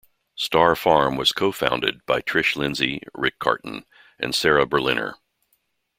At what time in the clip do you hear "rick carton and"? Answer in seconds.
3.13-4.33